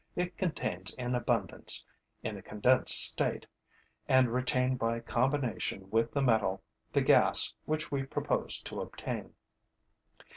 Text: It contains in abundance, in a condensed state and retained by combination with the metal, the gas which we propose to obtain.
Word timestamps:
It 0.15 0.35
contains 0.35 0.95
in 0.95 1.13
abundance, 1.13 1.85
in 2.23 2.35
a 2.35 2.41
condensed 2.41 3.03
state 3.05 3.45
and 4.07 4.33
retained 4.33 4.79
by 4.79 4.99
combination 4.99 5.91
with 5.91 6.11
the 6.11 6.23
metal, 6.23 6.63
the 6.91 7.03
gas 7.03 7.53
which 7.65 7.91
we 7.91 8.01
propose 8.05 8.57
to 8.61 8.81
obtain. 8.81 9.35